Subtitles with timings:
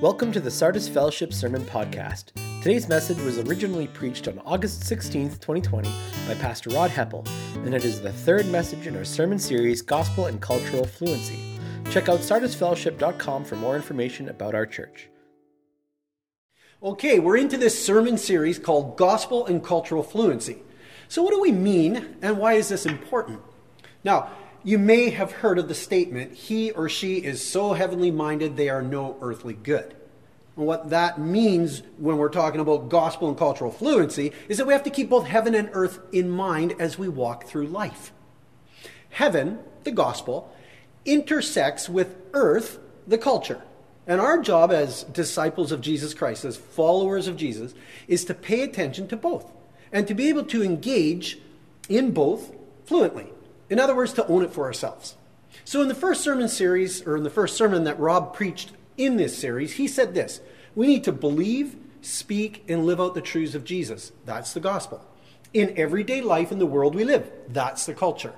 [0.00, 2.26] Welcome to the Sardis Fellowship Sermon Podcast.
[2.62, 5.90] Today's message was originally preached on August 16th, 2020,
[6.28, 7.26] by Pastor Rod Heppel,
[7.66, 11.40] and it is the third message in our sermon series, Gospel and Cultural Fluency.
[11.90, 15.08] Check out sardisfellowship.com for more information about our church.
[16.80, 20.58] Okay, we're into this sermon series called Gospel and Cultural Fluency.
[21.08, 23.40] So, what do we mean, and why is this important?
[24.04, 24.30] Now,
[24.64, 28.68] you may have heard of the statement, he or she is so heavenly minded they
[28.68, 29.94] are no earthly good.
[30.56, 34.72] And what that means when we're talking about gospel and cultural fluency is that we
[34.72, 38.12] have to keep both heaven and earth in mind as we walk through life.
[39.10, 40.52] Heaven, the gospel,
[41.04, 43.62] intersects with earth, the culture.
[44.08, 47.74] And our job as disciples of Jesus Christ, as followers of Jesus,
[48.08, 49.50] is to pay attention to both
[49.92, 51.38] and to be able to engage
[51.88, 52.52] in both
[52.84, 53.26] fluently.
[53.70, 55.16] In other words, to own it for ourselves.
[55.64, 59.16] So, in the first sermon series, or in the first sermon that Rob preached in
[59.16, 60.40] this series, he said this
[60.74, 64.12] We need to believe, speak, and live out the truths of Jesus.
[64.24, 65.04] That's the gospel.
[65.52, 68.34] In everyday life in the world we live, that's the culture.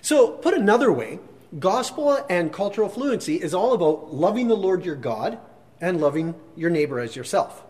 [0.00, 1.18] So, put another way,
[1.58, 5.38] gospel and cultural fluency is all about loving the Lord your God
[5.80, 7.62] and loving your neighbor as yourself.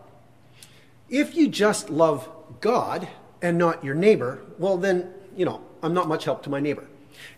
[1.09, 2.29] If you just love
[2.61, 3.07] God
[3.41, 6.87] and not your neighbor, well, then, you know, I'm not much help to my neighbor.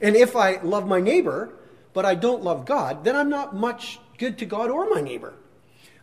[0.01, 1.53] And if I love my neighbor,
[1.93, 5.33] but I don't love God, then I'm not much good to God or my neighbor.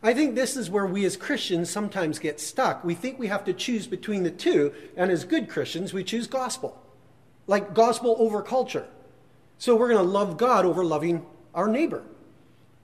[0.02, 2.84] I think this is where we as Christians sometimes get stuck.
[2.84, 6.26] We think we have to choose between the two, and as good Christians, we choose
[6.26, 6.80] gospel.
[7.46, 8.86] Like gospel over culture.
[9.58, 12.04] So we're going to love God over loving our neighbor.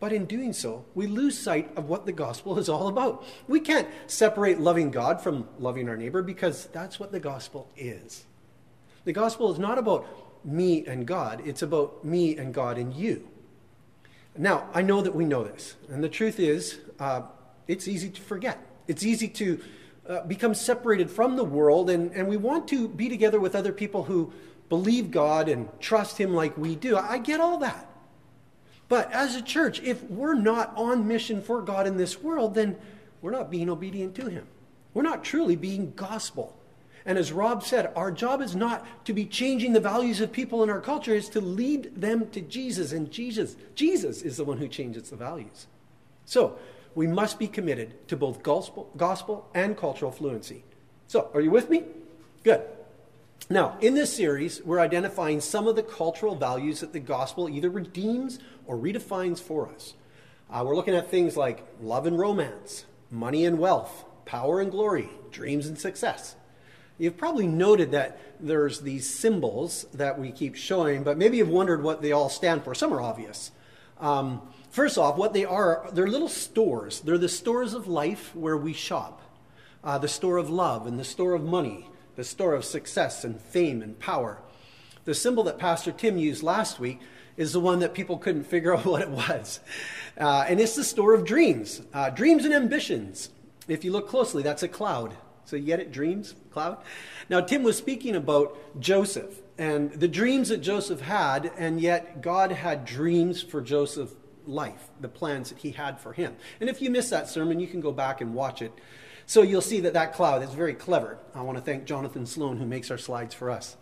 [0.01, 3.25] But in doing so, we lose sight of what the gospel is all about.
[3.47, 8.25] We can't separate loving God from loving our neighbor because that's what the gospel is.
[9.05, 10.07] The gospel is not about
[10.45, 13.29] me and God, it's about me and God and you.
[14.37, 17.23] Now, I know that we know this, and the truth is, uh,
[17.69, 18.59] it's easy to forget.
[18.89, 19.61] It's easy to
[20.09, 23.73] uh, become separated from the world, and, and we want to be together with other
[23.73, 24.33] people who
[24.69, 26.97] believe God and trust Him like we do.
[26.97, 27.89] I get all that.
[28.89, 32.77] But as a church, if we're not on mission for God in this world, then
[33.23, 34.47] we're not being obedient to Him.
[34.93, 36.57] We're not truly being gospel.
[37.07, 40.63] And as Rob said, our job is not to be changing the values of people
[40.63, 42.93] in our culture, it's to lead them to Jesus.
[42.93, 45.67] And Jesus, Jesus is the one who changes the values.
[46.25, 46.59] So
[46.95, 50.65] we must be committed to both gospel, gospel and cultural fluency.
[51.07, 51.83] So, are you with me?
[52.43, 52.63] Good.
[53.51, 57.69] Now, in this series, we're identifying some of the cultural values that the gospel either
[57.69, 59.93] redeems or redefines for us.
[60.51, 65.11] Uh, we're looking at things like love and romance, money and wealth, power and glory,
[65.31, 66.37] dreams and success.
[66.99, 71.83] You've probably noted that there's these symbols that we keep showing, but maybe you've wondered
[71.83, 72.75] what they all stand for.
[72.75, 73.51] Some are obvious.
[74.01, 77.01] Um, first off, what they are, they're little stores.
[77.01, 79.23] They're the stores of life where we shop
[79.83, 83.41] uh, the store of love and the store of money, the store of success and
[83.41, 84.39] fame and power.
[85.05, 87.01] The symbol that Pastor Tim used last week
[87.37, 89.61] is the one that people couldn't figure out what it was.
[90.19, 93.31] Uh, and it's the store of dreams, uh, dreams and ambitions.
[93.69, 95.15] If you look closely, that's a cloud.
[95.45, 95.93] So you get it?
[95.93, 96.79] Dreams, cloud?
[97.29, 102.51] Now, Tim was speaking about Joseph and the dreams that Joseph had, and yet God
[102.51, 104.15] had dreams for Joseph's
[104.47, 106.37] life, the plans that he had for him.
[106.61, 108.73] And if you missed that sermon, you can go back and watch it.
[109.27, 111.19] So you'll see that that cloud is very clever.
[111.35, 113.77] I want to thank Jonathan Sloan, who makes our slides for us.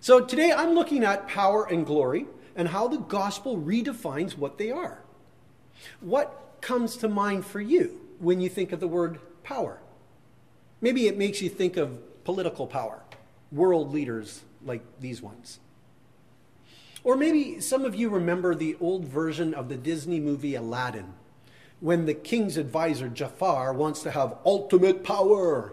[0.00, 2.26] So today I'm looking at power and glory
[2.56, 5.02] and how the gospel redefines what they are.
[6.00, 9.81] What comes to mind for you when you think of the word power?
[10.82, 13.02] Maybe it makes you think of political power,
[13.50, 15.60] world leaders like these ones.
[17.04, 21.14] Or maybe some of you remember the old version of the Disney movie Aladdin,
[21.80, 25.72] when the king's advisor Jafar wants to have ultimate power.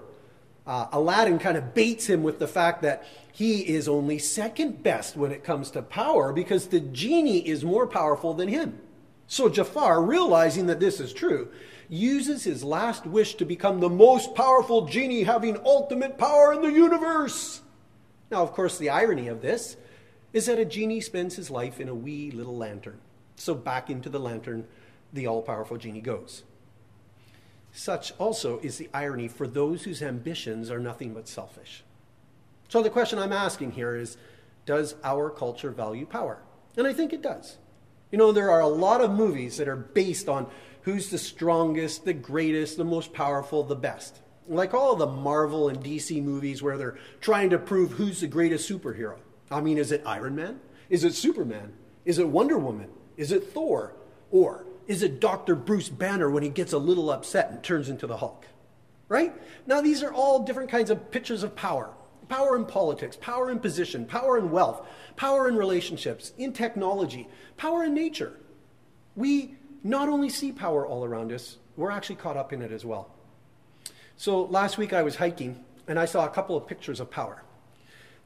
[0.66, 5.16] Uh, Aladdin kind of baits him with the fact that he is only second best
[5.16, 8.80] when it comes to power because the genie is more powerful than him.
[9.28, 11.50] So Jafar, realizing that this is true,
[11.90, 16.72] uses his last wish to become the most powerful genie having ultimate power in the
[16.72, 17.62] universe.
[18.30, 19.76] Now, of course, the irony of this
[20.32, 23.00] is that a genie spends his life in a wee little lantern.
[23.36, 24.68] So back into the lantern,
[25.12, 26.44] the all powerful genie goes.
[27.72, 31.84] Such also is the irony for those whose ambitions are nothing but selfish.
[32.68, 34.18] So the question I'm asking here is
[34.66, 36.40] Does our culture value power?
[36.78, 37.58] And I think it does.
[38.12, 40.48] You know, there are a lot of movies that are based on
[40.82, 44.22] who's the strongest, the greatest, the most powerful, the best.
[44.48, 48.70] Like all the Marvel and DC movies where they're trying to prove who's the greatest
[48.70, 49.18] superhero.
[49.52, 50.60] I mean, is it Iron Man?
[50.90, 51.74] Is it Superman?
[52.06, 52.90] Is it Wonder Woman?
[53.18, 53.94] Is it Thor?
[54.32, 55.56] Or is it Dr.
[55.56, 58.46] Bruce Banner when he gets a little upset and turns into the Hulk?
[59.08, 59.34] Right?
[59.68, 61.94] Now, these are all different kinds of pictures of power
[62.30, 64.86] power in politics, power in position, power in wealth,
[65.16, 67.28] power in relationships, in technology,
[67.58, 68.34] power in nature.
[69.84, 73.10] Not only see power all around us, we're actually caught up in it as well.
[74.18, 77.44] So last week I was hiking and I saw a couple of pictures of power.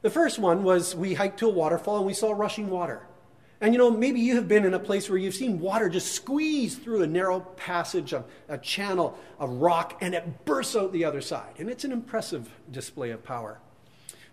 [0.02, 3.06] The first one was we hiked to a waterfall and we saw rushing water.
[3.60, 6.12] And you know, maybe you have been in a place where you've seen water just
[6.12, 11.04] squeeze through a narrow passage, a, a channel, a rock, and it bursts out the
[11.04, 11.54] other side.
[11.58, 13.60] And it's an impressive display of power.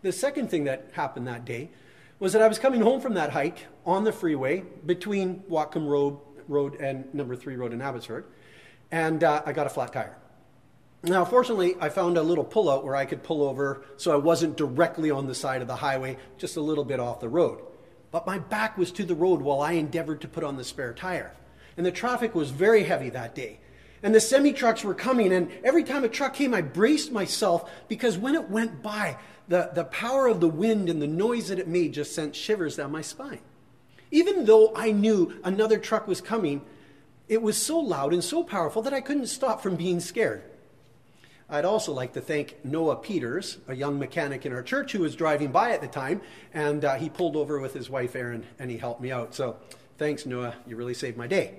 [0.01, 1.69] The second thing that happened that day
[2.19, 6.17] was that I was coming home from that hike on the freeway between Whatcom Road,
[6.51, 8.25] Road and Number 3 Road in Abbotsford,
[8.91, 10.15] and uh, I got a flat tire.
[11.03, 14.55] Now, fortunately, I found a little pullout where I could pull over so I wasn't
[14.55, 17.61] directly on the side of the highway, just a little bit off the road.
[18.11, 20.93] But my back was to the road while I endeavored to put on the spare
[20.93, 21.33] tire.
[21.75, 23.59] And the traffic was very heavy that day.
[24.03, 27.71] And the semi trucks were coming, and every time a truck came, I braced myself
[27.87, 29.17] because when it went by,
[29.47, 32.77] the, the power of the wind and the noise that it made just sent shivers
[32.77, 33.41] down my spine.
[34.11, 36.61] Even though I knew another truck was coming,
[37.27, 40.43] it was so loud and so powerful that I couldn't stop from being scared.
[41.49, 45.15] I'd also like to thank Noah Peters, a young mechanic in our church who was
[45.15, 46.21] driving by at the time,
[46.53, 49.35] and uh, he pulled over with his wife Erin and he helped me out.
[49.35, 49.57] So
[49.97, 50.55] thanks, Noah.
[50.65, 51.55] You really saved my day.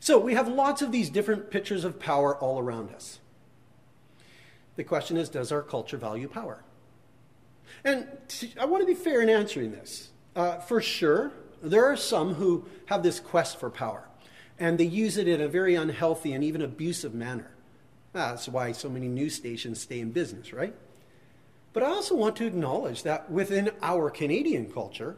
[0.00, 3.20] So we have lots of these different pictures of power all around us.
[4.76, 6.64] The question is does our culture value power?
[7.84, 8.08] And
[8.58, 10.10] I want to be fair in answering this.
[10.34, 11.32] Uh, for sure,
[11.62, 14.08] there are some who have this quest for power,
[14.58, 17.50] and they use it in a very unhealthy and even abusive manner.
[18.12, 20.74] That's why so many news stations stay in business, right?
[21.72, 25.16] But I also want to acknowledge that within our Canadian culture,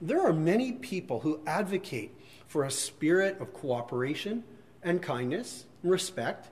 [0.00, 2.12] there are many people who advocate
[2.48, 4.42] for a spirit of cooperation
[4.82, 6.48] and kindness and respect,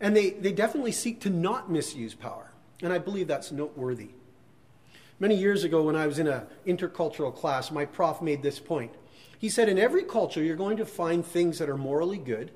[0.00, 2.50] and they, they definitely seek to not misuse power.
[2.82, 4.10] And I believe that's noteworthy.
[5.20, 8.92] Many years ago, when I was in an intercultural class, my prof made this point.
[9.38, 12.50] He said, In every culture, you're going to find things that are morally good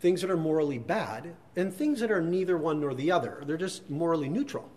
[0.00, 3.42] things that are morally bad, and things that are neither one nor the other.
[3.46, 4.68] They're just morally neutral.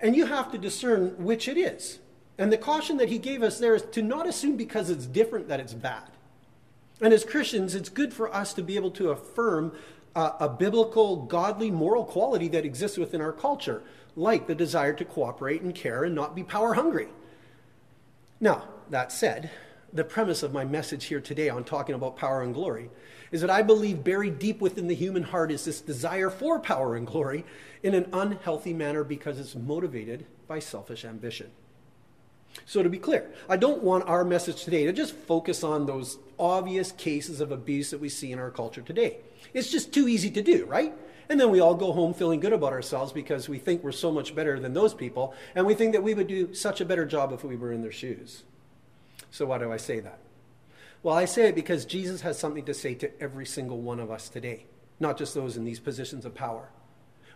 [0.00, 1.98] And you have to discern which it is.
[2.38, 5.48] And the caution that he gave us there is to not assume because it's different
[5.48, 6.10] that it's bad.
[7.00, 9.72] And as Christians, it's good for us to be able to affirm
[10.14, 13.82] a, a biblical, godly, moral quality that exists within our culture,
[14.16, 17.08] like the desire to cooperate and care and not be power hungry.
[18.40, 19.50] Now, that said,
[19.92, 22.90] the premise of my message here today on talking about power and glory
[23.30, 26.96] is that I believe buried deep within the human heart is this desire for power
[26.96, 27.44] and glory
[27.82, 31.50] in an unhealthy manner because it's motivated by selfish ambition.
[32.64, 36.18] So, to be clear, I don't want our message today to just focus on those
[36.38, 39.18] obvious cases of abuse that we see in our culture today.
[39.52, 40.94] It's just too easy to do, right?
[41.28, 44.12] And then we all go home feeling good about ourselves because we think we're so
[44.12, 47.04] much better than those people, and we think that we would do such a better
[47.04, 48.44] job if we were in their shoes.
[49.30, 50.20] So, why do I say that?
[51.02, 54.10] Well, I say it because Jesus has something to say to every single one of
[54.10, 54.66] us today,
[54.98, 56.70] not just those in these positions of power.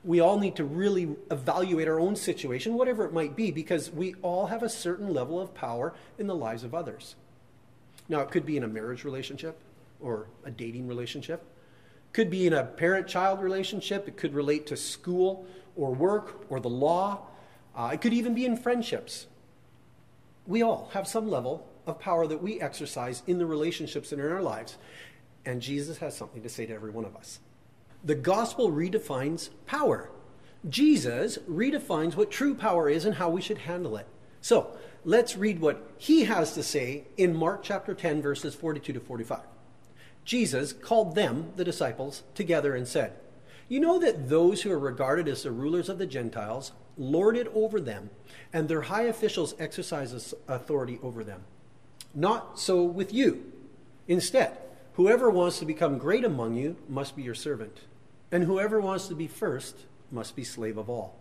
[0.02, 4.14] We all need to really evaluate our own situation, whatever it might be, because we
[4.22, 7.16] all have a certain level of power in the lives of others.
[8.08, 9.60] Now, it could be in a marriage relationship
[10.00, 11.44] or a dating relationship,
[12.12, 16.61] could be in a parent child relationship, it could relate to school or work or
[16.61, 17.26] the law,
[17.76, 19.26] uh, it could even be in friendships.
[20.47, 24.31] We all have some level of power that we exercise in the relationships and in
[24.31, 24.76] our lives.
[25.45, 27.38] And Jesus has something to say to every one of us.
[28.05, 30.11] The gospel redefines power.
[30.69, 34.07] Jesus redefines what true power is and how we should handle it.
[34.40, 39.00] So let's read what he has to say in Mark chapter 10, verses 42 to
[39.00, 39.40] 45.
[40.24, 43.12] Jesus called them, the disciples, together and said,
[43.68, 47.48] You know that those who are regarded as the rulers of the Gentiles lord it
[47.54, 48.10] over them,
[48.52, 51.42] and their high officials exercise authority over them.
[52.14, 53.52] Not so with you.
[54.06, 54.58] Instead,
[54.94, 57.80] whoever wants to become great among you must be your servant,
[58.30, 61.16] and whoever wants to be first must be slave of all.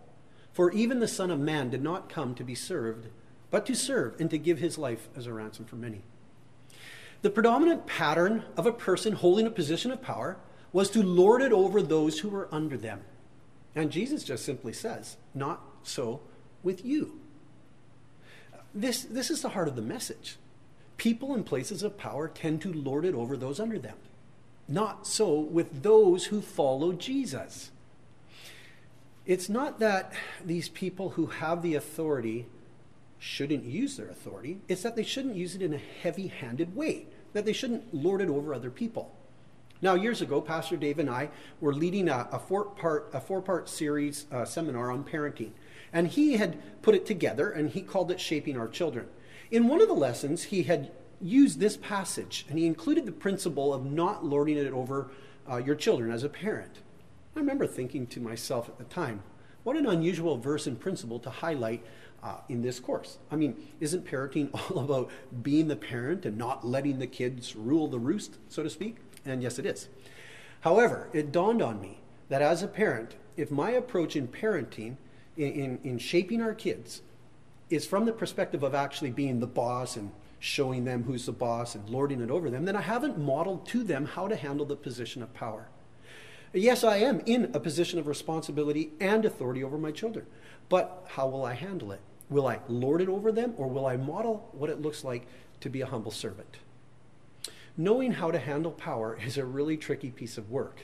[0.52, 3.06] For even the Son of Man did not come to be served,
[3.50, 6.02] but to serve and to give his life as a ransom for many.
[7.22, 10.38] The predominant pattern of a person holding a position of power
[10.72, 13.00] was to lord it over those who were under them.
[13.74, 16.20] And Jesus just simply says, Not so
[16.62, 17.20] with you.
[18.74, 20.36] This, this is the heart of the message
[21.00, 23.96] people in places of power tend to lord it over those under them.
[24.68, 27.70] Not so with those who follow Jesus.
[29.24, 30.12] It's not that
[30.44, 32.44] these people who have the authority
[33.20, 37.06] shouldn't use their authority, it's that they shouldn't use it in a heavy handed way,
[37.34, 39.14] that they shouldn't lord it over other people.
[39.82, 44.26] Now, years ago, Pastor Dave and I were leading a, a four-part a four-part series
[44.32, 45.52] uh, seminar on parenting,
[45.92, 49.06] and he had put it together, and he called it "Shaping Our Children."
[49.50, 53.74] In one of the lessons, he had used this passage, and he included the principle
[53.74, 55.10] of not lording it over
[55.50, 56.80] uh, your children as a parent.
[57.36, 59.22] I remember thinking to myself at the time,
[59.62, 61.84] what an unusual verse and principle to highlight
[62.22, 63.18] uh, in this course.
[63.30, 65.10] I mean, isn't parenting all about
[65.42, 68.96] being the parent and not letting the kids rule the roost, so to speak?
[69.24, 69.88] And yes, it is.
[70.60, 74.96] However, it dawned on me that as a parent, if my approach in parenting,
[75.36, 77.02] in, in, in shaping our kids,
[77.70, 81.74] is from the perspective of actually being the boss and showing them who's the boss
[81.74, 84.76] and lording it over them, then I haven't modeled to them how to handle the
[84.76, 85.68] position of power.
[86.52, 90.26] Yes, I am in a position of responsibility and authority over my children,
[90.68, 92.00] but how will I handle it?
[92.30, 95.26] Will I lord it over them or will I model what it looks like
[95.60, 96.58] to be a humble servant?
[97.76, 100.80] Knowing how to handle power is a really tricky piece of work.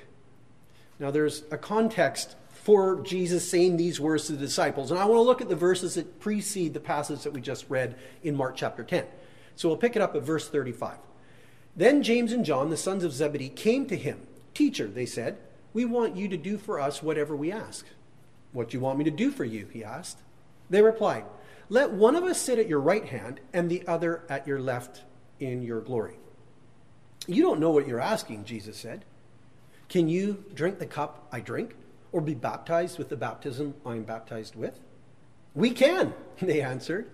[0.98, 5.18] Now, there's a context for Jesus saying these words to the disciples, and I want
[5.18, 8.56] to look at the verses that precede the passage that we just read in Mark
[8.56, 9.04] chapter 10.
[9.56, 10.96] So we'll pick it up at verse 35.
[11.76, 14.26] Then James and John, the sons of Zebedee, came to him.
[14.54, 15.38] Teacher, they said,
[15.74, 17.84] we want you to do for us whatever we ask.
[18.52, 19.68] What do you want me to do for you?
[19.70, 20.18] He asked.
[20.70, 21.24] They replied,
[21.68, 25.02] Let one of us sit at your right hand and the other at your left
[25.40, 26.18] in your glory.
[27.26, 29.04] You don't know what you're asking, Jesus said.
[29.88, 31.74] Can you drink the cup I drink,
[32.12, 34.78] or be baptized with the baptism I am baptized with?
[35.54, 37.10] We can, they answered.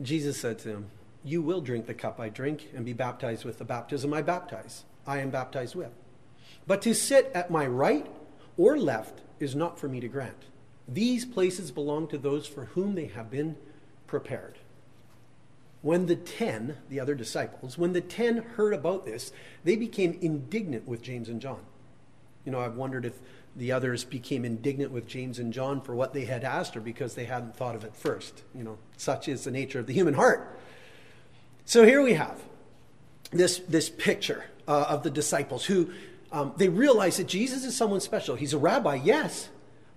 [0.00, 0.90] Jesus said to them,
[1.22, 4.84] You will drink the cup I drink and be baptized with the baptism I baptize.
[5.06, 5.92] I am baptized with.
[6.66, 8.06] But to sit at my right
[8.56, 10.44] or left is not for me to grant.
[10.86, 13.56] These places belong to those for whom they have been
[14.06, 14.58] prepared.
[15.82, 19.32] When the ten, the other disciples, when the ten heard about this,
[19.64, 21.60] they became indignant with James and John.
[22.44, 23.14] You know, I've wondered if
[23.56, 27.14] the others became indignant with James and John for what they had asked or because
[27.14, 28.42] they hadn't thought of it first.
[28.54, 30.58] You know, such is the nature of the human heart.
[31.64, 32.42] So here we have
[33.30, 35.90] this, this picture uh, of the disciples who
[36.32, 38.34] um, they realize that Jesus is someone special.
[38.34, 39.48] He's a rabbi, yes,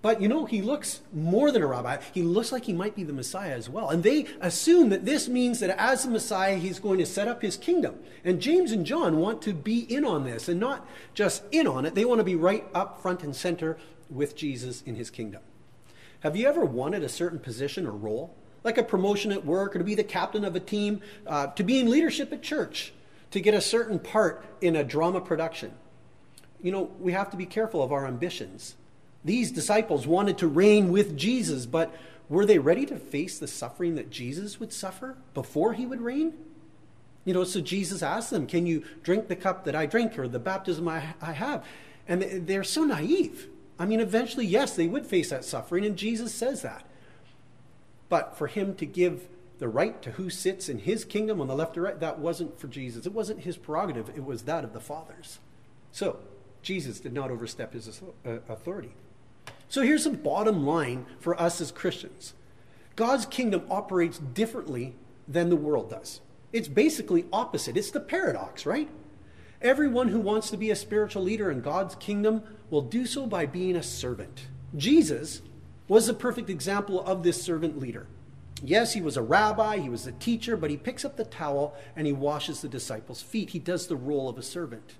[0.07, 1.97] but you know, he looks more than a rabbi.
[2.13, 3.89] He looks like he might be the Messiah as well.
[3.89, 7.41] And they assume that this means that as the Messiah, he's going to set up
[7.41, 7.99] his kingdom.
[8.23, 11.85] And James and John want to be in on this and not just in on
[11.85, 13.77] it, they want to be right up front and center
[14.09, 15.41] with Jesus in his kingdom.
[16.21, 18.33] Have you ever wanted a certain position or role?
[18.63, 21.63] Like a promotion at work, or to be the captain of a team, uh, to
[21.63, 22.93] be in leadership at church,
[23.31, 25.73] to get a certain part in a drama production.
[26.63, 28.77] You know, we have to be careful of our ambitions
[29.27, 31.93] these disciples wanted to reign with Jesus, but
[32.29, 36.33] were they ready to face the suffering that Jesus would suffer before he would reign?
[37.25, 40.27] You know, so Jesus asked them, Can you drink the cup that I drink or
[40.27, 41.65] the baptism I, I have?
[42.07, 43.47] And they're so naive.
[43.77, 46.85] I mean, eventually, yes, they would face that suffering, and Jesus says that.
[48.09, 49.27] But for him to give
[49.59, 52.59] the right to who sits in his kingdom on the left or right, that wasn't
[52.59, 53.05] for Jesus.
[53.05, 55.39] It wasn't his prerogative, it was that of the Father's.
[55.91, 56.19] So,
[56.61, 58.93] Jesus did not overstep his uh, authority.
[59.69, 62.33] So here's the bottom line for us as Christians
[62.95, 64.95] God's kingdom operates differently
[65.27, 66.21] than the world does.
[66.53, 67.77] It's basically opposite.
[67.77, 68.89] It's the paradox, right?
[69.61, 73.45] Everyone who wants to be a spiritual leader in God's kingdom will do so by
[73.45, 74.47] being a servant.
[74.75, 75.41] Jesus
[75.87, 78.07] was a perfect example of this servant leader.
[78.63, 81.75] Yes, he was a rabbi, he was a teacher, but he picks up the towel
[81.95, 83.51] and he washes the disciples' feet.
[83.51, 84.95] He does the role of a servant.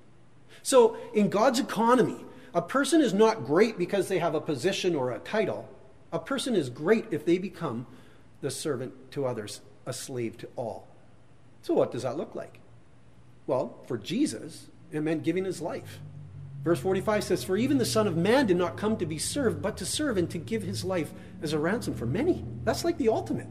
[0.62, 5.12] So, in God's economy, a person is not great because they have a position or
[5.12, 5.68] a title.
[6.12, 7.86] A person is great if they become
[8.42, 10.88] the servant to others, a slave to all.
[11.62, 12.60] So, what does that look like?
[13.46, 16.00] Well, for Jesus, it meant giving his life.
[16.64, 19.62] Verse 45 says, For even the Son of Man did not come to be served,
[19.62, 22.44] but to serve and to give his life as a ransom for many.
[22.64, 23.48] That's like the ultimate.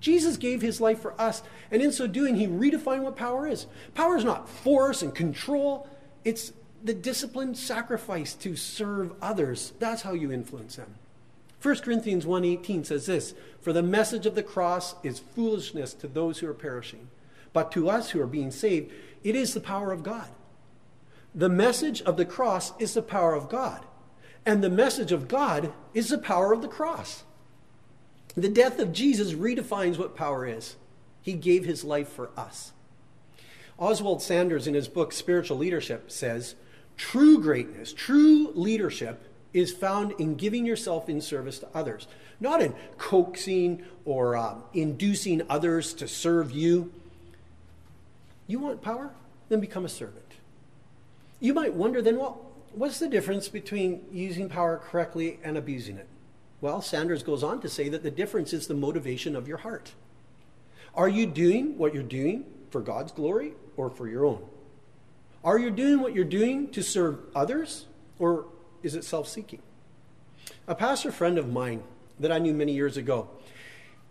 [0.00, 3.66] Jesus gave his life for us, and in so doing, he redefined what power is.
[3.94, 5.88] Power is not force and control,
[6.24, 9.72] it's the disciplined sacrifice to serve others.
[9.78, 10.96] That's how you influence them.
[11.60, 16.38] 1 Corinthians 1:18 says this, "For the message of the cross is foolishness to those
[16.38, 17.08] who are perishing,
[17.52, 18.90] but to us who are being saved,
[19.22, 20.28] it is the power of God."
[21.34, 23.84] The message of the cross is the power of God,
[24.46, 27.24] and the message of God is the power of the cross.
[28.34, 30.76] The death of Jesus redefines what power is.
[31.20, 32.72] He gave his life for us.
[33.78, 36.54] Oswald Sanders, in his book Spiritual Leadership, says
[37.00, 39.22] True greatness, true leadership
[39.54, 42.06] is found in giving yourself in service to others,
[42.40, 46.92] not in coaxing or um, inducing others to serve you.
[48.46, 49.10] You want power?
[49.48, 50.32] Then become a servant.
[51.40, 52.38] You might wonder then, well,
[52.74, 56.06] what's the difference between using power correctly and abusing it?
[56.60, 59.92] Well, Sanders goes on to say that the difference is the motivation of your heart.
[60.94, 64.44] Are you doing what you're doing for God's glory or for your own?
[65.42, 67.86] Are you doing what you're doing to serve others
[68.18, 68.46] or
[68.82, 69.62] is it self seeking?
[70.68, 71.82] A pastor friend of mine
[72.18, 73.28] that I knew many years ago,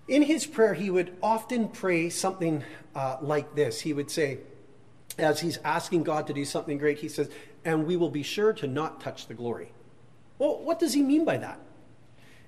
[0.07, 2.63] in his prayer, he would often pray something
[2.95, 3.81] uh, like this.
[3.81, 4.39] He would say,
[5.19, 7.29] as he's asking God to do something great, he says,
[7.63, 9.71] and we will be sure to not touch the glory.
[10.39, 11.59] Well, what does he mean by that?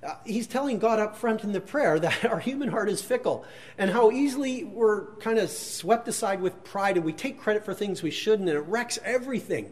[0.04, 3.46] Uh, he's telling God up front in the prayer that our human heart is fickle
[3.78, 7.74] and how easily we're kind of swept aside with pride and we take credit for
[7.74, 9.72] things we shouldn't and it wrecks everything.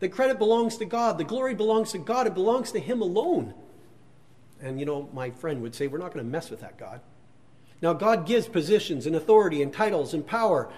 [0.00, 3.54] The credit belongs to God, the glory belongs to God, it belongs to Him alone.
[4.60, 7.00] And you know, my friend would say, we're not going to mess with that God.
[7.82, 10.72] Now, God gives positions and authority and titles and power,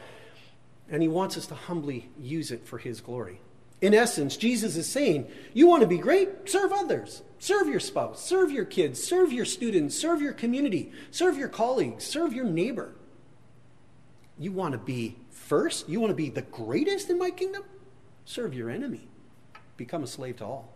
[0.90, 3.40] and He wants us to humbly use it for His glory.
[3.80, 6.48] In essence, Jesus is saying, You want to be great?
[6.48, 7.22] Serve others.
[7.38, 12.04] Serve your spouse, serve your kids, serve your students, serve your community, serve your colleagues,
[12.04, 12.92] serve your neighbor.
[14.38, 15.88] You want to be first?
[15.88, 17.62] You want to be the greatest in my kingdom?
[18.24, 19.06] Serve your enemy.
[19.76, 20.72] Become a slave to all.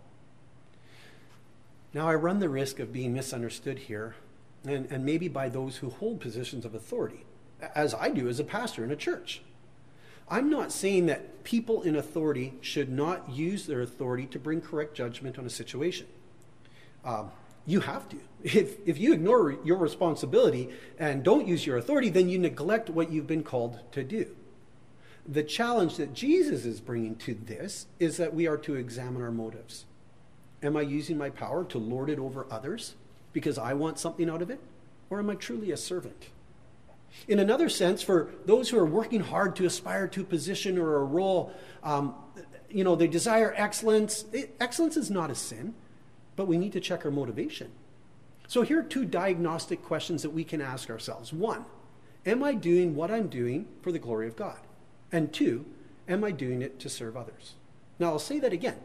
[1.93, 4.15] Now, I run the risk of being misunderstood here,
[4.65, 7.25] and, and maybe by those who hold positions of authority,
[7.75, 9.43] as I do as a pastor in a church.
[10.29, 14.95] I'm not saying that people in authority should not use their authority to bring correct
[14.95, 16.07] judgment on a situation.
[17.05, 17.31] Um,
[17.67, 18.17] you have to.
[18.43, 23.13] If, if you ignore your responsibility and don't use your authority, then you neglect what
[23.13, 24.35] you've been called to do.
[25.29, 29.31] The challenge that Jesus is bringing to this is that we are to examine our
[29.31, 29.85] motives.
[30.63, 32.95] Am I using my power to lord it over others
[33.33, 34.61] because I want something out of it?
[35.11, 36.31] Or am I truly a servant?
[37.29, 40.97] In another sense, for those who are working hard to aspire to a position or
[40.97, 41.53] a role,
[41.83, 42.15] um,
[42.71, 44.25] you know, they desire excellence.
[44.61, 45.75] Excellence is not a sin,
[46.37, 47.71] but we need to check our motivation.
[48.49, 51.33] So here are two diagnostic questions that we can ask ourselves.
[51.33, 51.65] One,
[52.27, 54.59] am I doing what I'm doing for the glory of God?
[55.11, 55.65] And two,
[56.09, 57.55] am I doing it to serve others?
[57.99, 58.79] Now I'll say that again.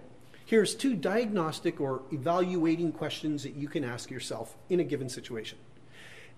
[0.46, 5.58] Here's two diagnostic or evaluating questions that you can ask yourself in a given situation.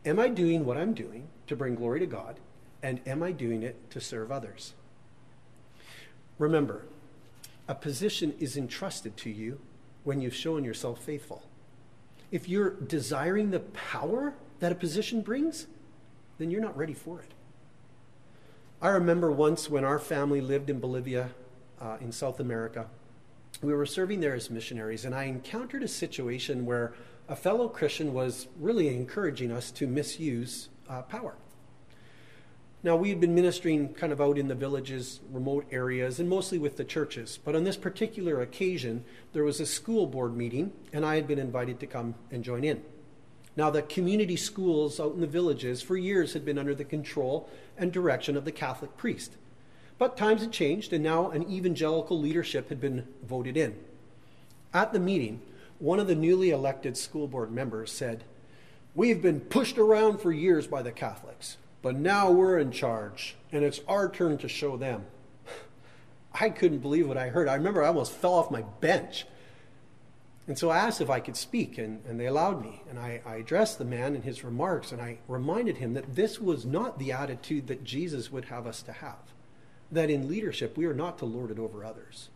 [0.05, 2.39] Am I doing what I'm doing to bring glory to God?
[2.81, 4.73] And am I doing it to serve others?
[6.37, 6.85] Remember,
[7.67, 9.59] a position is entrusted to you
[10.03, 11.43] when you've shown yourself faithful.
[12.31, 15.67] If you're desiring the power that a position brings,
[16.37, 17.33] then you're not ready for it.
[18.81, 21.31] I remember once when our family lived in Bolivia
[21.81, 22.87] uh, in South America,
[23.61, 26.93] we were serving there as missionaries, and I encountered a situation where
[27.29, 31.35] a fellow Christian was really encouraging us to misuse uh, power.
[32.81, 36.57] Now, we had been ministering kind of out in the villages, remote areas, and mostly
[36.57, 37.37] with the churches.
[37.43, 41.39] But on this particular occasion, there was a school board meeting, and I had been
[41.39, 42.81] invited to come and join in.
[43.55, 47.49] Now, the community schools out in the villages for years had been under the control
[47.77, 49.33] and direction of the Catholic priest.
[49.97, 53.75] But times had changed, and now an evangelical leadership had been voted in.
[54.73, 55.41] At the meeting,
[55.79, 58.25] one of the newly elected school board members said,
[58.93, 63.63] We've been pushed around for years by the Catholics, but now we're in charge, and
[63.63, 65.05] it's our turn to show them.
[66.33, 67.47] I couldn't believe what I heard.
[67.47, 69.25] I remember I almost fell off my bench.
[70.47, 72.81] And so I asked if I could speak, and, and they allowed me.
[72.89, 76.39] And I, I addressed the man in his remarks, and I reminded him that this
[76.39, 79.19] was not the attitude that Jesus would have us to have.
[79.91, 82.29] That in leadership, we are not to lord it over others.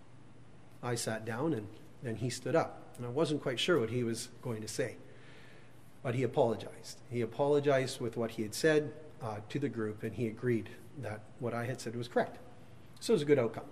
[0.84, 1.68] I sat down, and
[2.04, 2.83] then he stood up.
[2.98, 4.98] And I wasn't quite sure what he was going to say.
[6.02, 7.00] But he apologized.
[7.10, 10.70] He apologized with what he had said uh, to the group, and he agreed
[11.02, 12.38] that what I had said was correct.
[13.00, 13.66] So it was a good outcome.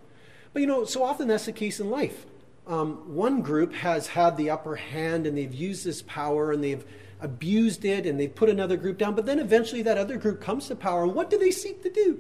[0.53, 2.25] But you know, so often that's the case in life.
[2.67, 6.85] Um, one group has had the upper hand and they've used this power and they've
[7.19, 10.67] abused it and they've put another group down, but then eventually that other group comes
[10.67, 12.19] to power, and what do they seek to do?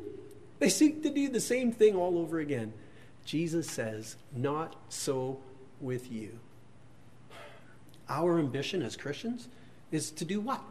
[0.59, 2.73] They seek to do the same thing all over again.
[3.25, 5.39] Jesus says, Not so
[5.79, 6.39] with you.
[8.11, 9.47] Our ambition as Christians
[9.89, 10.61] is to do what?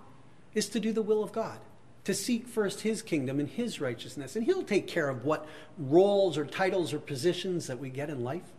[0.52, 1.58] Is to do the will of God,
[2.04, 4.36] to seek first His kingdom and His righteousness.
[4.36, 5.48] And He'll take care of what
[5.78, 8.52] roles or titles or positions that we get in life.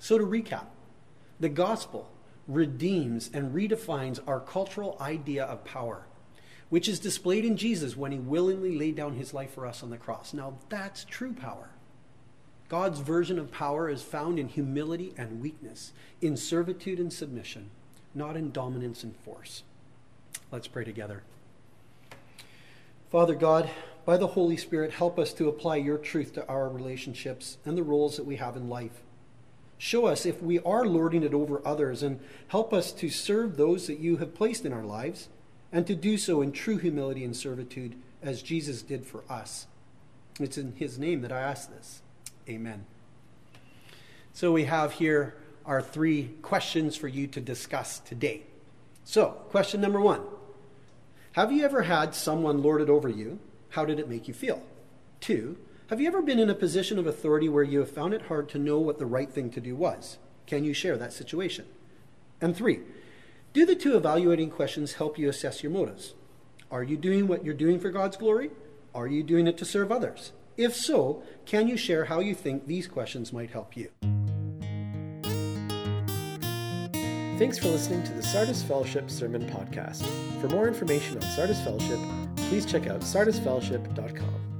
[0.00, 0.66] So, to recap,
[1.38, 2.10] the gospel
[2.48, 6.04] redeems and redefines our cultural idea of power,
[6.70, 9.90] which is displayed in Jesus when He willingly laid down His life for us on
[9.90, 10.34] the cross.
[10.34, 11.70] Now, that's true power.
[12.68, 17.70] God's version of power is found in humility and weakness, in servitude and submission
[18.14, 19.62] not in dominance and force.
[20.50, 21.22] Let's pray together.
[23.10, 23.70] Father God,
[24.04, 27.82] by the Holy Spirit, help us to apply your truth to our relationships and the
[27.82, 29.02] roles that we have in life.
[29.78, 33.86] Show us if we are lording it over others and help us to serve those
[33.86, 35.28] that you have placed in our lives
[35.72, 39.66] and to do so in true humility and servitude as Jesus did for us.
[40.40, 42.02] It's in his name that I ask this.
[42.48, 42.86] Amen.
[44.32, 48.42] So we have here our three questions for you to discuss today.
[49.04, 50.22] So, question number one
[51.32, 53.38] Have you ever had someone lord it over you?
[53.70, 54.62] How did it make you feel?
[55.20, 55.56] Two,
[55.88, 58.48] have you ever been in a position of authority where you have found it hard
[58.50, 60.18] to know what the right thing to do was?
[60.46, 61.66] Can you share that situation?
[62.40, 62.80] And three,
[63.52, 66.14] do the two evaluating questions help you assess your motives?
[66.70, 68.50] Are you doing what you're doing for God's glory?
[68.94, 70.32] Are you doing it to serve others?
[70.56, 73.90] If so, can you share how you think these questions might help you?
[77.36, 80.04] Thanks for listening to the Sardis Fellowship Sermon Podcast.
[80.40, 81.98] For more information on Sardis Fellowship,
[82.36, 84.53] please check out sardisfellowship.com.